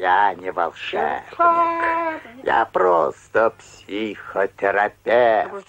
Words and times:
Я 0.00 0.34
не 0.34 0.50
волшебник. 0.50 1.38
Я 2.42 2.64
просто 2.72 3.52
психотерапевт. 3.58 5.66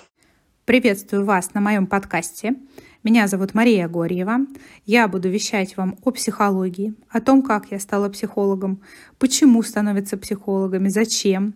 Приветствую 0.63 1.25
вас 1.25 1.53
на 1.53 1.59
моем 1.59 1.85
подкасте. 1.85 2.55
Меня 3.03 3.27
зовут 3.27 3.53
Мария 3.53 3.89
Горьева. 3.89 4.37
Я 4.85 5.09
буду 5.09 5.27
вещать 5.27 5.75
вам 5.75 5.97
о 6.05 6.11
психологии, 6.11 6.93
о 7.09 7.19
том, 7.19 7.41
как 7.41 7.71
я 7.71 7.79
стала 7.79 8.07
психологом, 8.07 8.81
почему 9.19 9.61
становятся 9.63 10.17
психологами, 10.17 10.87
зачем 10.87 11.53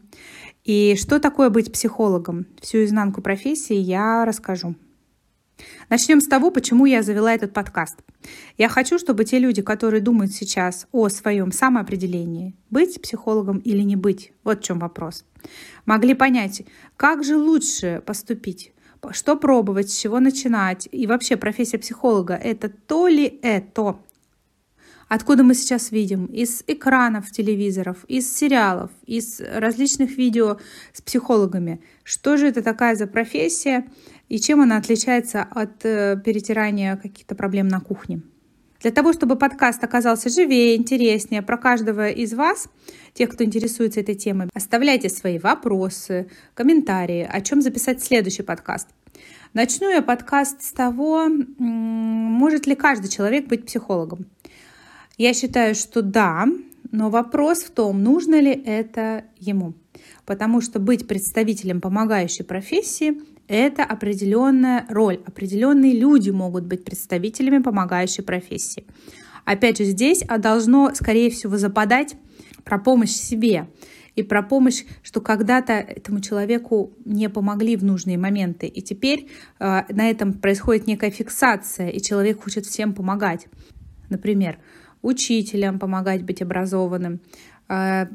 и 0.66 0.98
что 0.98 1.22
такое 1.22 1.50
быть 1.50 1.72
психологом. 1.72 2.46
Всю 2.60 2.84
изнанку 2.84 3.22
профессии 3.22 3.78
я 3.78 4.26
расскажу. 4.26 4.76
Начнем 5.90 6.22
с 6.22 6.28
того, 6.28 6.52
почему 6.52 6.86
я 6.86 7.04
завела 7.04 7.34
этот 7.34 7.54
подкаст. 7.54 8.00
Я 8.58 8.70
хочу, 8.70 8.98
чтобы 8.98 9.26
те 9.26 9.40
люди, 9.40 9.62
которые 9.62 10.02
думают 10.02 10.32
сейчас 10.32 10.88
о 10.92 11.10
своем 11.10 11.52
самоопределении, 11.52 12.56
быть 12.70 13.02
психологом 13.02 13.60
или 13.60 13.82
не 13.82 13.96
быть, 13.96 14.34
вот 14.44 14.60
в 14.60 14.64
чем 14.64 14.80
вопрос, 14.80 15.26
могли 15.86 16.14
понять, 16.14 16.64
как 16.98 17.24
же 17.24 17.38
лучше 17.38 18.02
поступить, 18.06 18.74
что 19.12 19.36
пробовать, 19.36 19.92
с 19.92 19.98
чего 19.98 20.20
начинать. 20.20 20.90
И 20.92 21.08
вообще 21.08 21.38
профессия 21.38 21.78
психолога— 21.78 22.34
это 22.44 22.70
то 22.70 23.08
ли 23.08 23.40
это, 23.42 23.98
Откуда 25.08 25.44
мы 25.44 25.54
сейчас 25.54 25.92
видим? 25.92 26.26
Из 26.26 26.64
экранов 26.66 27.30
телевизоров, 27.32 28.06
из 28.08 28.36
сериалов, 28.36 28.90
из 29.06 29.40
различных 29.40 30.18
видео 30.18 30.58
с 30.94 31.02
психологами. 31.02 31.80
Что 32.04 32.38
же 32.38 32.48
это 32.48 32.64
такая 32.64 32.96
за 32.96 33.06
профессия 33.06 33.86
и 34.30 34.40
чем 34.40 34.62
она 34.62 34.78
отличается 34.78 35.44
от 35.44 35.86
э, 35.86 36.20
перетирания 36.26 36.96
каких-то 36.96 37.36
проблем 37.36 37.68
на 37.68 37.80
кухне? 37.82 38.22
Для 38.82 38.92
того, 38.92 39.14
чтобы 39.14 39.36
подкаст 39.36 39.84
оказался 39.84 40.30
живее, 40.30 40.76
интереснее 40.76 41.42
про 41.42 41.58
каждого 41.58 42.10
из 42.10 42.34
вас, 42.34 42.68
тех, 43.14 43.30
кто 43.30 43.44
интересуется 43.44 44.00
этой 44.00 44.16
темой, 44.16 44.50
оставляйте 44.54 45.10
свои 45.10 45.38
вопросы, 45.40 46.30
комментарии, 46.56 47.28
о 47.32 47.42
чем 47.42 47.62
записать 47.62 48.04
следующий 48.04 48.44
подкаст. 48.44 48.90
Начну 49.54 49.90
я 49.90 50.02
подкаст 50.02 50.64
с 50.64 50.72
того, 50.72 51.30
может 51.30 52.68
ли 52.68 52.76
каждый 52.76 53.08
человек 53.08 53.48
быть 53.48 53.66
психологом. 53.66 54.26
Я 55.18 55.34
считаю, 55.34 55.76
что 55.76 56.02
да, 56.02 56.46
но 56.92 57.10
вопрос 57.10 57.60
в 57.60 57.72
том, 57.72 58.04
нужно 58.04 58.40
ли 58.40 58.52
это 58.52 59.24
ему. 59.40 59.74
Потому 60.26 60.60
что 60.60 60.80
быть 60.80 61.08
представителем 61.08 61.80
помогающей 61.80 62.44
профессии– 62.44 63.22
это 63.48 63.84
определенная 63.84 64.86
роль. 64.90 65.22
Определенные 65.26 65.98
люди 65.98 66.32
могут 66.32 66.66
быть 66.66 66.84
представителями 66.84 67.62
помогающей 67.62 68.24
профессии. 68.24 68.86
Опять 69.46 69.78
же, 69.78 69.86
здесь 69.86 70.24
а 70.28 70.38
должно, 70.38 70.94
скорее 70.96 71.30
всего, 71.30 71.58
западать 71.58 72.16
про 72.64 72.80
помощь 72.80 73.12
себе 73.12 73.70
и 74.16 74.24
про 74.24 74.42
помощь, 74.42 74.84
что 75.04 75.22
когда-то 75.22 75.74
этому 75.74 76.20
человеку 76.20 76.94
не 77.06 77.30
помогли 77.30 77.78
в 77.78 77.84
нужные 77.84 78.18
моменты. 78.18 78.68
И 78.68 78.82
теперь 78.82 79.30
э, 79.60 79.84
на 79.90 80.10
этом 80.10 80.34
происходит 80.34 80.88
некая 80.88 81.12
фиксация, 81.12 81.90
и 81.90 82.02
человек 82.02 82.44
хочет 82.44 82.66
всем 82.66 82.94
помогать. 82.94 83.48
Например, 84.10 84.58
учителям 85.06 85.80
помогать 85.80 86.24
быть 86.24 86.42
образованным, 86.42 87.20
э, 87.70 88.08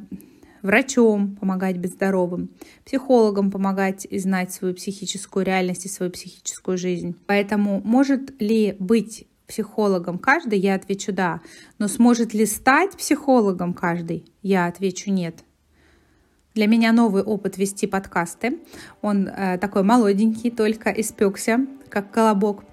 врачом 0.62 1.36
помогать 1.36 1.78
быть 1.78 1.92
здоровым, 1.92 2.50
психологам 2.84 3.50
помогать 3.50 4.06
и 4.10 4.18
знать 4.18 4.52
свою 4.52 4.74
психическую 4.74 5.46
реальность 5.46 5.86
и 5.86 5.88
свою 5.88 6.10
психическую 6.12 6.76
жизнь. 6.76 7.16
Поэтому 7.26 7.80
может 7.84 8.40
ли 8.40 8.76
быть 8.78 9.26
психологом 9.46 10.18
каждый? 10.18 10.58
Я 10.58 10.74
отвечу 10.74 11.12
да. 11.12 11.40
Но 11.78 11.88
сможет 11.88 12.34
ли 12.34 12.46
стать 12.46 12.96
психологом 12.96 13.74
каждый? 13.74 14.24
Я 14.42 14.66
отвечу 14.66 15.10
нет. 15.10 15.44
Для 16.54 16.66
меня 16.66 16.92
новый 16.92 17.22
опыт 17.22 17.58
вести 17.58 17.86
подкасты. 17.86 18.58
Он 19.02 19.28
э, 19.28 19.58
такой 19.58 19.82
молоденький, 19.84 20.50
только 20.50 20.90
испекся, 20.90 21.66
как 21.90 22.10
колобок. 22.10 22.64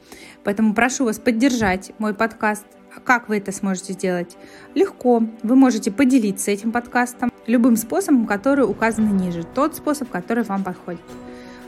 Поэтому 0.43 0.73
прошу 0.73 1.05
вас 1.05 1.19
поддержать 1.19 1.91
мой 1.97 2.13
подкаст. 2.13 2.65
Как 3.03 3.27
вы 3.27 3.37
это 3.37 3.51
сможете 3.51 3.93
сделать? 3.93 4.37
Легко. 4.73 5.23
Вы 5.43 5.55
можете 5.55 5.91
поделиться 5.91 6.51
этим 6.51 6.71
подкастом 6.71 7.31
любым 7.45 7.75
способом, 7.75 8.25
который 8.25 8.61
указан 8.61 9.17
ниже. 9.17 9.43
Тот 9.43 9.75
способ, 9.75 10.09
который 10.09 10.43
вам 10.43 10.63
подходит. 10.63 11.01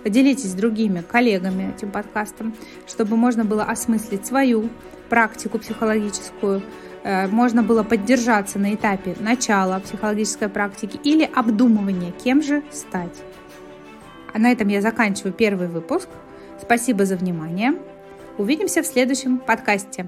Поделитесь 0.04 0.52
с 0.52 0.54
другими 0.54 1.02
коллегами 1.02 1.74
этим 1.76 1.92
подкастом, 1.92 2.56
чтобы 2.88 3.18
можно 3.18 3.44
было 3.44 3.64
осмыслить 3.64 4.26
свою 4.26 4.70
практику 5.10 5.60
психологическую, 5.60 6.62
Э, 7.04 7.28
можно 7.28 7.64
было 7.64 7.84
поддержаться 7.84 8.60
на 8.60 8.74
этапе 8.76 9.16
начала 9.20 9.80
психологической 9.80 10.50
практики 10.50 11.00
или 11.04 11.30
обдумывания, 11.34 12.12
кем 12.12 12.42
же 12.42 12.64
стать. 12.72 13.16
А 14.34 14.40
на 14.40 14.52
этом 14.52 14.68
я 14.68 14.82
заканчиваю 14.82 15.34
первый 15.34 15.68
выпуск. 15.68 16.10
Спасибо 16.62 17.06
за 17.06 17.16
внимание. 17.16 17.74
Увидимся 18.38 18.82
в 18.82 18.86
следующем 18.86 19.40
подкасте. 19.40 20.08